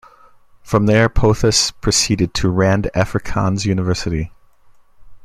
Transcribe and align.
From 0.63 0.87
there 0.87 1.09
Pothas 1.09 1.69
proceeded 1.79 2.33
to 2.33 2.49
Rand 2.49 2.89
Afrikaans 2.95 3.65
University. 3.65 4.31